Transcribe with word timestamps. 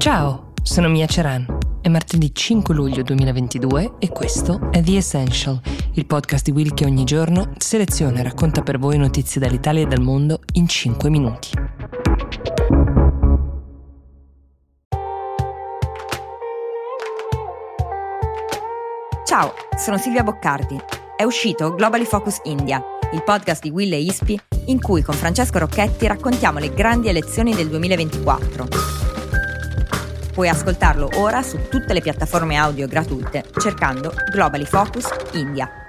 Ciao, 0.00 0.52
sono 0.62 0.88
Mia 0.88 1.04
Ceran. 1.04 1.58
È 1.82 1.88
martedì 1.90 2.34
5 2.34 2.74
luglio 2.74 3.02
2022 3.02 3.96
e 3.98 4.08
questo 4.08 4.70
è 4.70 4.82
The 4.82 4.96
Essential, 4.96 5.60
il 5.92 6.06
podcast 6.06 6.46
di 6.46 6.52
Will 6.52 6.72
che 6.72 6.86
ogni 6.86 7.04
giorno 7.04 7.52
seleziona 7.58 8.20
e 8.20 8.22
racconta 8.22 8.62
per 8.62 8.78
voi 8.78 8.96
notizie 8.96 9.42
dall'Italia 9.42 9.82
e 9.82 9.86
dal 9.86 10.00
mondo 10.00 10.40
in 10.54 10.66
5 10.66 11.10
minuti. 11.10 11.50
Ciao, 19.26 19.52
sono 19.76 19.98
Silvia 19.98 20.22
Boccardi. 20.22 20.80
È 21.14 21.24
uscito 21.24 21.74
Globally 21.74 22.06
Focus 22.06 22.40
India, 22.44 22.82
il 23.12 23.22
podcast 23.22 23.62
di 23.62 23.68
Will 23.68 23.92
e 23.92 24.00
Ispi 24.00 24.40
in 24.68 24.80
cui 24.80 25.02
con 25.02 25.14
Francesco 25.14 25.58
Rocchetti 25.58 26.06
raccontiamo 26.06 26.58
le 26.58 26.72
grandi 26.72 27.08
elezioni 27.08 27.54
del 27.54 27.68
2024 27.68 28.99
Puoi 30.40 30.50
ascoltarlo 30.50 31.10
ora 31.16 31.42
su 31.42 31.68
tutte 31.68 31.92
le 31.92 32.00
piattaforme 32.00 32.56
audio 32.56 32.86
gratuite 32.86 33.44
cercando 33.58 34.14
Globally 34.32 34.64
Focus 34.64 35.06
India. 35.32 35.79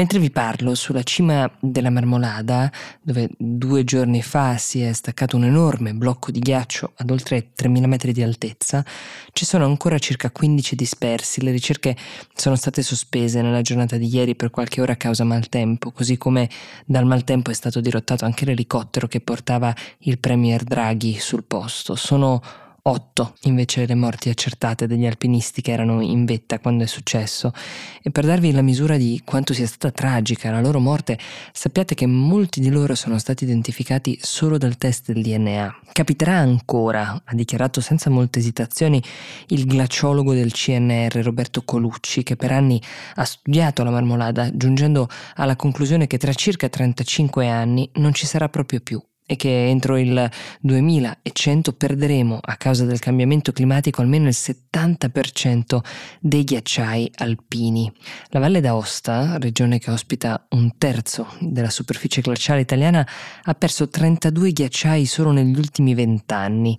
Mentre 0.00 0.18
vi 0.18 0.30
parlo 0.30 0.74
sulla 0.74 1.02
cima 1.02 1.46
della 1.60 1.90
Marmolada, 1.90 2.72
dove 3.02 3.28
due 3.36 3.84
giorni 3.84 4.22
fa 4.22 4.56
si 4.56 4.80
è 4.80 4.94
staccato 4.94 5.36
un 5.36 5.44
enorme 5.44 5.92
blocco 5.92 6.30
di 6.30 6.38
ghiaccio 6.38 6.92
ad 6.96 7.10
oltre 7.10 7.50
3.000 7.54 7.84
metri 7.84 8.12
di 8.14 8.22
altezza, 8.22 8.82
ci 9.34 9.44
sono 9.44 9.66
ancora 9.66 9.98
circa 9.98 10.30
15 10.30 10.74
dispersi. 10.74 11.42
Le 11.42 11.50
ricerche 11.50 11.94
sono 12.34 12.56
state 12.56 12.80
sospese 12.80 13.42
nella 13.42 13.60
giornata 13.60 13.98
di 13.98 14.06
ieri 14.06 14.34
per 14.34 14.48
qualche 14.48 14.80
ora 14.80 14.92
a 14.94 14.96
causa 14.96 15.24
maltempo, 15.24 15.90
così 15.90 16.16
come 16.16 16.48
dal 16.86 17.04
maltempo 17.04 17.50
è 17.50 17.54
stato 17.54 17.82
dirottato 17.82 18.24
anche 18.24 18.46
l'elicottero 18.46 19.06
che 19.06 19.20
portava 19.20 19.76
il 19.98 20.18
Premier 20.18 20.64
Draghi 20.64 21.18
sul 21.18 21.44
posto. 21.44 21.94
Sono 21.94 22.40
8 22.82 23.34
invece 23.42 23.86
le 23.86 23.94
morti 23.94 24.28
accertate 24.30 24.86
degli 24.86 25.06
alpinisti 25.06 25.60
che 25.60 25.72
erano 25.72 26.00
in 26.00 26.24
vetta 26.24 26.58
quando 26.58 26.84
è 26.84 26.86
successo 26.86 27.52
e 28.02 28.10
per 28.10 28.24
darvi 28.24 28.52
la 28.52 28.62
misura 28.62 28.96
di 28.96 29.20
quanto 29.24 29.52
sia 29.52 29.66
stata 29.66 29.90
tragica 29.90 30.50
la 30.50 30.60
loro 30.60 30.80
morte 30.80 31.18
sappiate 31.52 31.94
che 31.94 32.06
molti 32.06 32.60
di 32.60 32.70
loro 32.70 32.94
sono 32.94 33.18
stati 33.18 33.44
identificati 33.44 34.18
solo 34.22 34.56
dal 34.58 34.78
test 34.78 35.12
del 35.12 35.22
DNA. 35.22 35.80
Capiterà 35.92 36.36
ancora, 36.36 37.22
ha 37.24 37.34
dichiarato 37.34 37.80
senza 37.80 38.08
molte 38.10 38.38
esitazioni 38.38 39.02
il 39.48 39.66
glaciologo 39.66 40.32
del 40.32 40.52
CNR 40.52 41.22
Roberto 41.22 41.62
Colucci 41.62 42.22
che 42.22 42.36
per 42.36 42.52
anni 42.52 42.80
ha 43.16 43.24
studiato 43.24 43.82
la 43.84 43.90
marmolada 43.90 44.50
giungendo 44.54 45.08
alla 45.34 45.56
conclusione 45.56 46.06
che 46.06 46.18
tra 46.18 46.32
circa 46.32 46.68
35 46.68 47.48
anni 47.48 47.90
non 47.94 48.14
ci 48.14 48.26
sarà 48.26 48.48
proprio 48.48 48.80
più 48.80 49.02
e 49.30 49.36
che 49.36 49.68
entro 49.68 49.96
il 49.96 50.28
2100 50.60 51.74
perderemo 51.74 52.40
a 52.42 52.56
causa 52.56 52.84
del 52.84 52.98
cambiamento 52.98 53.52
climatico 53.52 54.00
almeno 54.00 54.26
il 54.26 54.34
70% 54.36 55.78
dei 56.18 56.42
ghiacciai 56.42 57.12
alpini. 57.14 57.92
La 58.30 58.40
Valle 58.40 58.60
d'Aosta, 58.60 59.38
regione 59.38 59.78
che 59.78 59.92
ospita 59.92 60.48
un 60.48 60.76
terzo 60.78 61.28
della 61.38 61.70
superficie 61.70 62.22
glaciale 62.22 62.62
italiana, 62.62 63.06
ha 63.44 63.54
perso 63.54 63.88
32 63.88 64.50
ghiacciai 64.50 65.06
solo 65.06 65.30
negli 65.30 65.56
ultimi 65.56 65.94
vent'anni. 65.94 66.76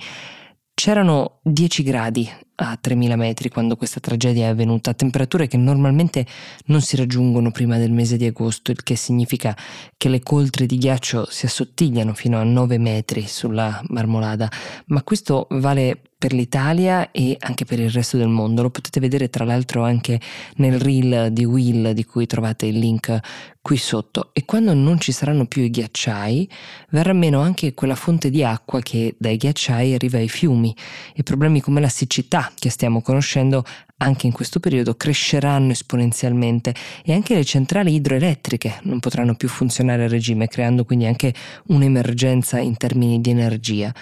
C'erano 0.74 1.40
10 1.44 1.84
gradi 1.84 2.30
a 2.70 2.78
3000 2.80 3.16
metri 3.16 3.50
quando 3.50 3.76
questa 3.76 4.00
tragedia 4.00 4.46
è 4.46 4.50
avvenuta, 4.50 4.94
temperature 4.94 5.48
che 5.48 5.58
normalmente 5.58 6.26
non 6.66 6.82
si 6.82 6.96
raggiungono 6.96 7.52
prima 7.52 7.78
del 7.78 7.92
mese 7.92 8.18
di 8.18 8.26
agosto, 8.26 8.72
il 8.72 8.84
che 8.84 8.96
significa 8.96 9.56
che 9.98 10.10
le 10.10 10.22
coltre 10.22 10.66
di 10.66 10.78
ghiaccio 10.78 11.26
si 11.30 11.46
assottigliano 11.46 12.14
fino 12.14 12.40
a 12.40 12.44
9 12.44 12.78
metri 12.78 13.28
sulla 13.28 13.82
marmolada, 13.88 14.50
ma 14.88 15.02
questo 15.04 15.48
vale 15.50 16.02
per 16.22 16.34
l'Italia 16.34 17.10
e 17.10 17.36
anche 17.40 17.66
per 17.66 17.80
il 17.80 17.90
resto 17.90 18.16
del 18.16 18.28
mondo. 18.28 18.62
Lo 18.62 18.70
potete 18.70 19.00
vedere 19.00 19.32
tra 19.32 19.44
l'altro 19.44 19.84
anche 19.84 20.22
nel 20.58 20.80
reel 20.80 21.32
di 21.32 21.46
Will 21.46 21.94
di 21.94 22.06
cui 22.06 22.28
trovate 22.28 22.68
il 22.68 22.78
link 22.78 23.20
qui 23.60 23.76
sotto 23.76 24.30
e 24.34 24.46
quando 24.46 24.76
non 24.76 25.00
ci 25.00 25.12
saranno 25.12 25.46
più 25.46 25.64
i 25.64 25.72
ghiacciai 25.72 26.48
verrà 26.90 27.14
meno 27.14 27.42
anche 27.42 27.74
quella 27.74 27.96
fonte 27.96 28.30
di 28.30 28.44
acqua 28.44 28.82
che 28.82 29.16
dai 29.18 29.38
ghiacciai 29.38 29.96
arriva 29.96 30.20
ai 30.20 30.30
fiumi 30.30 30.76
e 31.16 31.24
problemi 31.24 31.60
come 31.60 31.82
la 31.82 31.90
siccità 31.90 32.52
che 32.54 32.70
stiamo 32.70 33.02
conoscendo 33.02 33.64
anche 33.98 34.28
in 34.28 34.34
questo 34.34 34.60
periodo 34.60 34.96
cresceranno 34.96 35.72
esponenzialmente 35.72 36.74
e 37.04 37.14
anche 37.14 37.34
le 37.34 37.46
centrali 37.46 37.96
idroelettriche 37.96 38.80
non 38.84 39.00
potranno 39.00 39.34
più 39.34 39.48
funzionare 39.48 40.04
a 40.04 40.08
regime 40.08 40.48
creando 40.48 40.86
quindi 40.86 41.06
anche 41.06 41.34
un'emergenza 41.68 42.60
in 42.60 42.78
termini 42.78 43.22
di 43.22 43.30
energia. 43.32 43.94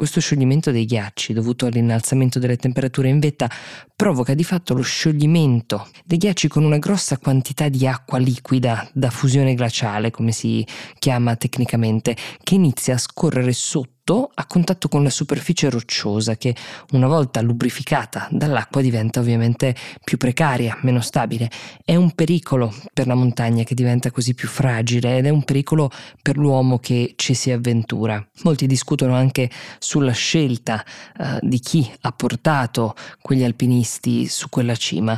Questo 0.00 0.22
scioglimento 0.22 0.70
dei 0.70 0.86
ghiacci, 0.86 1.34
dovuto 1.34 1.66
all'innalzamento 1.66 2.38
delle 2.38 2.56
temperature 2.56 3.10
in 3.10 3.18
vetta, 3.18 3.50
provoca 3.94 4.32
di 4.32 4.44
fatto 4.44 4.72
lo 4.72 4.80
scioglimento 4.80 5.90
dei 6.06 6.16
ghiacci 6.16 6.48
con 6.48 6.64
una 6.64 6.78
grossa 6.78 7.18
quantità 7.18 7.68
di 7.68 7.86
acqua 7.86 8.16
liquida 8.16 8.88
da 8.94 9.10
fusione 9.10 9.52
glaciale, 9.52 10.10
come 10.10 10.32
si 10.32 10.66
chiama 10.98 11.36
tecnicamente, 11.36 12.16
che 12.42 12.54
inizia 12.54 12.94
a 12.94 12.96
scorrere 12.96 13.52
sotto 13.52 13.99
tutto 14.10 14.30
a 14.34 14.44
contatto 14.46 14.88
con 14.88 15.04
la 15.04 15.10
superficie 15.10 15.70
rocciosa 15.70 16.36
che 16.36 16.56
una 16.92 17.06
volta 17.06 17.40
lubrificata 17.40 18.26
dall'acqua 18.32 18.80
diventa 18.80 19.20
ovviamente 19.20 19.76
più 20.02 20.16
precaria, 20.16 20.76
meno 20.82 21.00
stabile. 21.00 21.48
È 21.84 21.94
un 21.94 22.10
pericolo 22.10 22.74
per 22.92 23.06
la 23.06 23.14
montagna 23.14 23.62
che 23.62 23.76
diventa 23.76 24.10
così 24.10 24.34
più 24.34 24.48
fragile 24.48 25.18
ed 25.18 25.26
è 25.26 25.28
un 25.28 25.44
pericolo 25.44 25.90
per 26.22 26.36
l'uomo 26.36 26.80
che 26.80 27.12
ci 27.14 27.34
si 27.34 27.52
avventura. 27.52 28.24
Molti 28.42 28.66
discutono 28.66 29.14
anche 29.14 29.48
sulla 29.78 30.12
scelta 30.12 30.84
uh, 31.18 31.38
di 31.40 31.60
chi 31.60 31.88
ha 32.00 32.10
portato 32.10 32.96
quegli 33.22 33.44
alpinisti 33.44 34.26
su 34.26 34.48
quella 34.48 34.74
cima. 34.74 35.16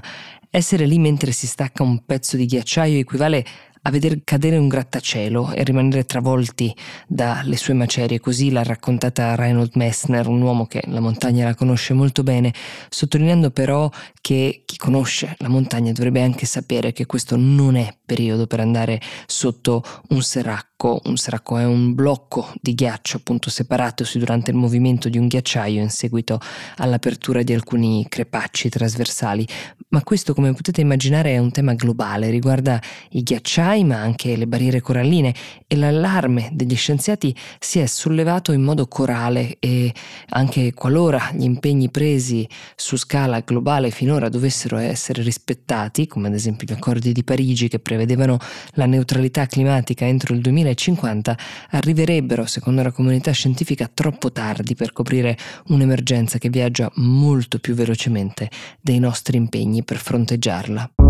Essere 0.51 0.85
lì 0.85 0.99
mentre 0.99 1.33
si 1.33 1.47
stacca 1.47 1.83
un 1.83 2.05
pezzo 2.05 2.37
di 2.37 2.45
ghiacciaio 2.45 2.99
equivale 2.99 3.43
a 3.83 3.91
veder 3.91 4.21
cadere 4.25 4.57
un 4.57 4.69
grattacielo 4.69 5.53
e 5.53 5.65
rimanere 5.65 6.05
travolti 6.05 6.75
dalle 7.07 7.57
sue 7.57 7.75
macerie. 7.75 8.21
Così 8.21 8.51
l'ha 8.51 8.63
raccontata 8.63 9.35
Reinhold 9.35 9.73
Messner, 9.75 10.27
un 10.29 10.41
uomo 10.41 10.67
che 10.67 10.83
la 10.87 11.01
montagna 11.01 11.45
la 11.45 11.55
conosce 11.55 11.93
molto 11.95 12.23
bene, 12.23 12.53
sottolineando 12.89 13.51
però 13.51 13.91
che 14.21 14.63
chi 14.65 14.77
conosce 14.77 15.35
la 15.39 15.49
montagna 15.49 15.93
dovrebbe 15.93 16.23
anche 16.23 16.47
sapere 16.47 16.93
che 16.93 17.07
questo 17.07 17.37
non 17.37 17.77
è 17.77 17.95
periodo 18.05 18.47
per 18.47 18.61
andare 18.61 19.01
sotto 19.27 19.83
un 20.11 20.23
seracco 20.23 20.73
un 21.05 21.17
seracco 21.17 21.59
è 21.59 21.65
un 21.65 21.95
blocco 21.95 22.53
di 22.61 22.75
ghiaccio 22.75 23.19
appunto 23.19 23.51
separatosi 23.51 24.19
durante 24.19 24.51
il 24.51 24.57
movimento 24.57 25.09
di 25.09 25.17
un 25.17 25.29
ghiacciaio 25.29 25.81
in 25.81 25.91
seguito 25.91 26.41
all'apertura 26.79 27.43
di 27.43 27.55
alcuni 27.55 28.05
crepacci 28.09 28.69
trasversali, 28.69 29.47
ma 29.91 30.03
questo 30.03 30.35
come 30.35 30.53
potete 30.53 30.81
immaginare 30.81 31.35
è 31.35 31.39
un 31.39 31.53
tema 31.53 31.75
globale, 31.75 32.31
riguarda 32.31 32.81
i 33.11 33.23
ghiacciai 33.23 33.72
ma 33.85 33.99
anche 33.99 34.37
le 34.37 34.47
barriere 34.47 34.81
coralline 34.81 35.35
e 35.67 35.77
l'allarme 35.77 36.51
degli 36.53 36.77
scienziati 36.77 37.35
si 37.59 37.79
è 37.79 37.87
sollevato 37.87 38.53
in 38.53 38.63
modo 38.63 38.87
corale 38.87 39.57
e 39.59 39.93
anche 40.31 40.73
qualora 40.75 41.31
gli 41.35 41.45
impegni 41.45 41.91
presi 41.91 42.49
su 42.77 42.97
scala 42.97 43.41
globale 43.41 43.91
finora 43.91 44.29
dovessero 44.29 44.77
essere 44.77 45.23
rispettati, 45.23 46.07
come 46.07 46.29
ad 46.29 46.35
esempio 46.35 46.67
gli 46.69 46.73
accordi 46.73 47.13
di 47.13 47.25
Parigi 47.25 47.69
che 47.69 47.79
prevedevano 47.79 48.39
la 48.73 48.87
neutralità 48.87 49.47
climatica 49.47 50.07
entro 50.07 50.35
il 50.35 50.41
2050, 50.41 50.81
2050 50.83 51.37
arriverebbero, 51.71 52.47
secondo 52.47 52.83
la 52.83 52.91
comunità 52.91 53.31
scientifica, 53.33 53.91
troppo 53.93 54.33
tardi 54.33 54.75
per 54.75 54.93
coprire 54.93 55.37
un'emergenza 55.69 56.39
che 56.39 56.49
viaggia 56.49 56.91
molto 56.97 57.59
più 57.59 57.75
velocemente 57.75 58.51
dei 58.81 58.99
nostri 58.99 59.37
impegni 59.37 59.83
per 59.85 59.99
fronteggiarla. 59.99 61.02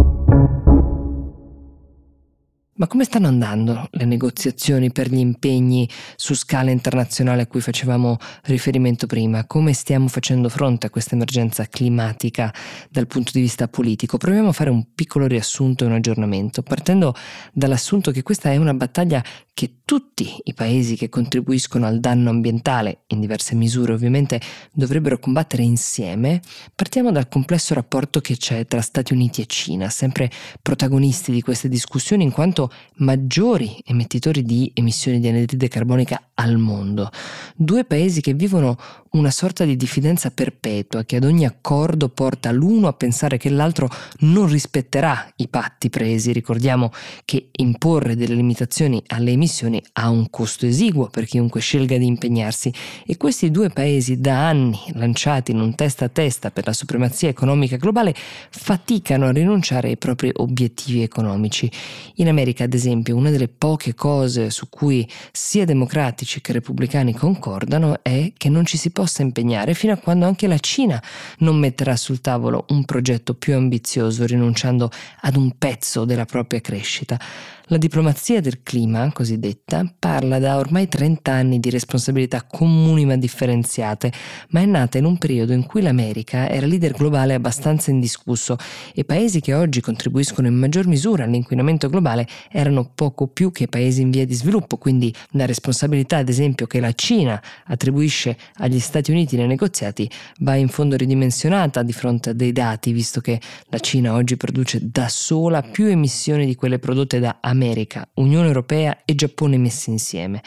Ma 2.82 2.88
come 2.88 3.04
stanno 3.04 3.28
andando 3.28 3.86
le 3.92 4.04
negoziazioni 4.04 4.90
per 4.90 5.08
gli 5.08 5.20
impegni 5.20 5.88
su 6.16 6.34
scala 6.34 6.72
internazionale 6.72 7.42
a 7.42 7.46
cui 7.46 7.60
facevamo 7.60 8.16
riferimento 8.46 9.06
prima? 9.06 9.46
Come 9.46 9.72
stiamo 9.72 10.08
facendo 10.08 10.48
fronte 10.48 10.86
a 10.86 10.90
questa 10.90 11.14
emergenza 11.14 11.64
climatica 11.66 12.52
dal 12.90 13.06
punto 13.06 13.30
di 13.32 13.40
vista 13.40 13.68
politico? 13.68 14.18
Proviamo 14.18 14.48
a 14.48 14.52
fare 14.52 14.70
un 14.70 14.94
piccolo 14.96 15.28
riassunto 15.28 15.84
e 15.84 15.86
un 15.86 15.92
aggiornamento, 15.92 16.62
partendo 16.62 17.14
dall'assunto 17.52 18.10
che 18.10 18.24
questa 18.24 18.50
è 18.50 18.56
una 18.56 18.74
battaglia 18.74 19.22
che 19.54 19.82
tutti 19.84 20.34
i 20.44 20.54
paesi 20.54 20.96
che 20.96 21.08
contribuiscono 21.08 21.86
al 21.86 22.00
danno 22.00 22.30
ambientale, 22.30 23.02
in 23.08 23.20
diverse 23.20 23.54
misure 23.54 23.92
ovviamente, 23.92 24.40
dovrebbero 24.72 25.20
combattere 25.20 25.62
insieme, 25.62 26.40
partiamo 26.74 27.12
dal 27.12 27.28
complesso 27.28 27.74
rapporto 27.74 28.20
che 28.20 28.36
c'è 28.36 28.66
tra 28.66 28.80
Stati 28.80 29.12
Uniti 29.12 29.42
e 29.42 29.46
Cina, 29.46 29.88
sempre 29.88 30.30
protagonisti 30.60 31.30
di 31.30 31.42
queste 31.42 31.68
discussioni 31.68 32.24
in 32.24 32.32
quanto 32.32 32.71
maggiori 32.96 33.76
emettitori 33.84 34.42
di 34.42 34.70
emissioni 34.74 35.20
di 35.20 35.28
anidride 35.28 35.68
carbonica 35.68 36.30
al 36.34 36.56
mondo. 36.58 37.10
Due 37.54 37.84
paesi 37.84 38.20
che 38.20 38.34
vivono 38.34 38.76
una 39.12 39.30
sorta 39.30 39.64
di 39.64 39.76
diffidenza 39.76 40.30
perpetua 40.30 41.04
che 41.04 41.16
ad 41.16 41.24
ogni 41.24 41.44
accordo 41.44 42.08
porta 42.08 42.50
l'uno 42.50 42.88
a 42.88 42.94
pensare 42.94 43.36
che 43.36 43.50
l'altro 43.50 43.90
non 44.20 44.46
rispetterà 44.46 45.30
i 45.36 45.48
patti 45.48 45.90
presi. 45.90 46.32
Ricordiamo 46.32 46.90
che 47.24 47.48
imporre 47.52 48.16
delle 48.16 48.34
limitazioni 48.34 49.02
alle 49.08 49.32
emissioni 49.32 49.82
ha 49.94 50.08
un 50.08 50.30
costo 50.30 50.64
esiguo 50.64 51.08
per 51.08 51.26
chiunque 51.26 51.60
scelga 51.60 51.98
di 51.98 52.06
impegnarsi 52.06 52.72
e 53.06 53.16
questi 53.16 53.50
due 53.50 53.68
paesi 53.68 54.18
da 54.18 54.48
anni 54.48 54.78
lanciati 54.94 55.50
in 55.50 55.60
un 55.60 55.74
testa 55.74 56.06
a 56.06 56.08
testa 56.08 56.50
per 56.50 56.66
la 56.66 56.72
supremazia 56.72 57.28
economica 57.28 57.76
globale 57.76 58.14
faticano 58.50 59.26
a 59.26 59.32
rinunciare 59.32 59.88
ai 59.88 59.98
propri 59.98 60.30
obiettivi 60.32 61.02
economici. 61.02 61.70
In 62.16 62.28
America, 62.28 62.61
ad 62.62 62.74
esempio, 62.74 63.16
una 63.16 63.30
delle 63.30 63.48
poche 63.48 63.94
cose 63.94 64.50
su 64.50 64.68
cui 64.68 65.08
sia 65.30 65.64
democratici 65.64 66.40
che 66.40 66.52
repubblicani 66.52 67.14
concordano 67.14 68.02
è 68.02 68.32
che 68.36 68.48
non 68.48 68.64
ci 68.64 68.76
si 68.76 68.90
possa 68.90 69.22
impegnare 69.22 69.74
fino 69.74 69.92
a 69.92 69.96
quando 69.96 70.26
anche 70.26 70.46
la 70.46 70.58
Cina 70.58 71.02
non 71.38 71.56
metterà 71.56 71.96
sul 71.96 72.20
tavolo 72.20 72.66
un 72.68 72.84
progetto 72.84 73.34
più 73.34 73.54
ambizioso, 73.54 74.24
rinunciando 74.26 74.90
ad 75.20 75.36
un 75.36 75.56
pezzo 75.58 76.04
della 76.04 76.24
propria 76.24 76.60
crescita. 76.60 77.18
La 77.66 77.78
diplomazia 77.78 78.42
del 78.42 78.62
clima, 78.62 79.10
cosiddetta, 79.12 79.90
parla 79.98 80.38
da 80.38 80.58
ormai 80.58 80.88
30 80.88 81.32
anni 81.32 81.58
di 81.58 81.70
responsabilità 81.70 82.42
comuni 82.42 83.06
ma 83.06 83.16
differenziate, 83.16 84.12
ma 84.48 84.60
è 84.60 84.66
nata 84.66 84.98
in 84.98 85.06
un 85.06 85.16
periodo 85.16 85.54
in 85.54 85.64
cui 85.64 85.80
l'America 85.80 86.50
era 86.50 86.66
leader 86.66 86.92
globale 86.92 87.32
abbastanza 87.32 87.90
indiscusso 87.90 88.56
e 88.92 89.04
paesi 89.04 89.40
che 89.40 89.54
oggi 89.54 89.80
contribuiscono 89.80 90.48
in 90.48 90.54
maggior 90.54 90.86
misura 90.86 91.24
all'inquinamento 91.24 91.88
globale 91.88 92.26
erano 92.50 92.90
poco 92.94 93.26
più 93.26 93.52
che 93.52 93.68
paesi 93.68 94.02
in 94.02 94.10
via 94.10 94.26
di 94.26 94.34
sviluppo, 94.34 94.76
quindi 94.76 95.14
la 95.30 95.46
responsabilità 95.46 96.18
ad 96.18 96.28
esempio 96.28 96.66
che 96.66 96.80
la 96.80 96.92
Cina 96.92 97.40
attribuisce 97.66 98.36
agli 98.54 98.80
Stati 98.80 99.10
Uniti 99.10 99.36
nei 99.36 99.46
negoziati 99.46 100.08
va 100.40 100.54
in 100.54 100.68
fondo 100.68 100.96
ridimensionata 100.96 101.82
di 101.82 101.92
fronte 101.92 102.30
a 102.30 102.32
dei 102.32 102.52
dati, 102.52 102.92
visto 102.92 103.20
che 103.20 103.40
la 103.66 103.78
Cina 103.78 104.14
oggi 104.14 104.36
produce 104.36 104.78
da 104.82 105.08
sola 105.08 105.62
più 105.62 105.86
emissioni 105.86 106.46
di 106.46 106.54
quelle 106.54 106.78
prodotte 106.78 107.20
da 107.20 107.38
America 107.40 108.08
Unione 108.14 108.46
Europea 108.46 109.02
e 109.04 109.14
Giappone 109.14 109.56
messi 109.56 109.90
insieme. 109.90 110.42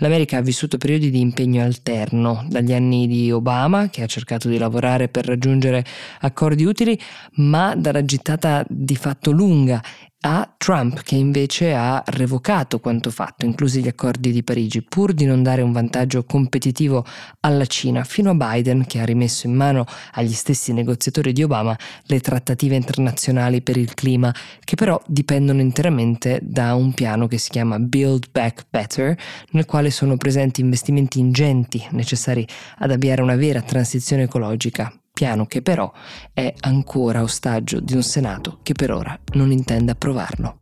L'America 0.00 0.36
ha 0.36 0.42
vissuto 0.42 0.76
periodi 0.76 1.10
di 1.10 1.20
impegno 1.20 1.62
alterno, 1.62 2.44
dagli 2.48 2.74
anni 2.74 3.06
di 3.06 3.32
Obama, 3.32 3.88
che 3.88 4.02
ha 4.02 4.06
cercato 4.06 4.46
di 4.46 4.58
lavorare 4.58 5.08
per 5.08 5.24
raggiungere 5.24 5.82
accordi 6.20 6.64
utili, 6.64 7.00
ma 7.36 7.74
dalla 7.74 8.04
gittata 8.04 8.62
di 8.68 8.94
fatto 8.94 9.30
lunga 9.30 9.82
a 10.28 10.52
Trump 10.56 11.02
che 11.02 11.14
invece 11.14 11.72
ha 11.72 12.02
revocato 12.04 12.80
quanto 12.80 13.12
fatto, 13.12 13.46
inclusi 13.46 13.80
gli 13.80 13.86
accordi 13.86 14.32
di 14.32 14.42
Parigi, 14.42 14.82
pur 14.82 15.12
di 15.12 15.24
non 15.24 15.44
dare 15.44 15.62
un 15.62 15.70
vantaggio 15.70 16.24
competitivo 16.24 17.04
alla 17.40 17.64
Cina, 17.64 18.02
fino 18.02 18.30
a 18.30 18.34
Biden 18.34 18.86
che 18.86 18.98
ha 18.98 19.04
rimesso 19.04 19.46
in 19.46 19.54
mano 19.54 19.84
agli 20.14 20.32
stessi 20.32 20.72
negoziatori 20.72 21.32
di 21.32 21.44
Obama 21.44 21.78
le 22.06 22.18
trattative 22.18 22.74
internazionali 22.74 23.62
per 23.62 23.76
il 23.76 23.94
clima, 23.94 24.34
che 24.64 24.74
però 24.74 25.00
dipendono 25.06 25.60
interamente 25.60 26.40
da 26.42 26.74
un 26.74 26.92
piano 26.92 27.28
che 27.28 27.38
si 27.38 27.50
chiama 27.50 27.78
Build 27.78 28.30
Back 28.32 28.66
Better, 28.68 29.16
nel 29.50 29.64
quale 29.64 29.92
sono 29.92 30.16
presenti 30.16 30.60
investimenti 30.60 31.20
ingenti 31.20 31.86
necessari 31.92 32.44
ad 32.78 32.90
avviare 32.90 33.22
una 33.22 33.36
vera 33.36 33.62
transizione 33.62 34.24
ecologica 34.24 34.92
piano 35.16 35.46
che 35.46 35.62
però 35.62 35.90
è 36.34 36.52
ancora 36.60 37.22
ostaggio 37.22 37.80
di 37.80 37.94
un 37.94 38.02
Senato 38.02 38.58
che 38.62 38.74
per 38.74 38.90
ora 38.90 39.18
non 39.32 39.50
intende 39.50 39.92
approvarlo. 39.92 40.58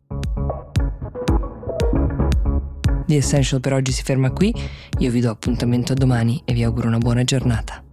The 3.05 3.17
Essential 3.17 3.59
per 3.59 3.73
oggi 3.73 3.91
si 3.91 4.01
ferma 4.01 4.31
qui, 4.31 4.53
io 4.99 5.11
vi 5.11 5.19
do 5.19 5.29
appuntamento 5.29 5.91
a 5.91 5.95
domani 5.95 6.41
e 6.45 6.53
vi 6.53 6.63
auguro 6.63 6.87
una 6.87 6.99
buona 6.99 7.25
giornata. 7.25 7.84